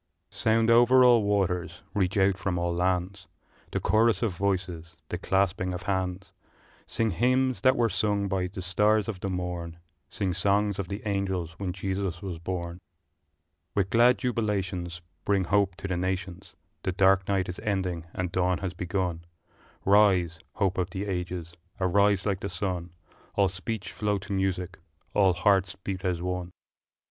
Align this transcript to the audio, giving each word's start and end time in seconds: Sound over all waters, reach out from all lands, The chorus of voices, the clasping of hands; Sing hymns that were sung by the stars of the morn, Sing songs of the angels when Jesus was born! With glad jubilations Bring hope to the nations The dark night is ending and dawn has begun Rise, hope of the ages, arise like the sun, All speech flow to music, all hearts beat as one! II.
Sound 0.31 0.71
over 0.71 1.03
all 1.05 1.21
waters, 1.21 1.81
reach 1.93 2.17
out 2.17 2.35
from 2.35 2.57
all 2.57 2.73
lands, 2.73 3.27
The 3.71 3.79
chorus 3.79 4.23
of 4.23 4.35
voices, 4.35 4.95
the 5.09 5.19
clasping 5.19 5.75
of 5.75 5.83
hands; 5.83 6.33
Sing 6.87 7.11
hymns 7.11 7.61
that 7.61 7.75
were 7.75 7.87
sung 7.87 8.27
by 8.27 8.47
the 8.47 8.63
stars 8.63 9.07
of 9.07 9.19
the 9.19 9.29
morn, 9.29 9.77
Sing 10.09 10.33
songs 10.33 10.79
of 10.79 10.87
the 10.87 11.03
angels 11.05 11.51
when 11.59 11.71
Jesus 11.71 12.19
was 12.19 12.39
born! 12.39 12.79
With 13.75 13.91
glad 13.91 14.17
jubilations 14.17 15.03
Bring 15.23 15.43
hope 15.43 15.75
to 15.75 15.87
the 15.87 15.97
nations 15.97 16.55
The 16.81 16.93
dark 16.93 17.27
night 17.27 17.47
is 17.47 17.59
ending 17.59 18.07
and 18.11 18.31
dawn 18.31 18.57
has 18.57 18.73
begun 18.73 19.23
Rise, 19.85 20.39
hope 20.55 20.79
of 20.79 20.89
the 20.89 21.05
ages, 21.05 21.53
arise 21.79 22.25
like 22.25 22.39
the 22.39 22.49
sun, 22.49 22.89
All 23.35 23.49
speech 23.49 23.91
flow 23.91 24.17
to 24.17 24.33
music, 24.33 24.79
all 25.13 25.33
hearts 25.33 25.75
beat 25.75 26.03
as 26.03 26.23
one! 26.23 26.47
II. 26.47 26.51